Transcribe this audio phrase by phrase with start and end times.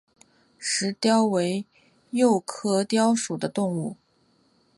[0.57, 1.63] 石貂为
[2.09, 3.97] 鼬科貂属的动物。